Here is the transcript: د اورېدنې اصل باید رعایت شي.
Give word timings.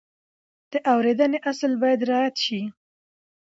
د 0.71 0.73
اورېدنې 0.93 1.37
اصل 1.51 1.71
باید 1.81 2.01
رعایت 2.09 2.35
شي. 2.45 2.61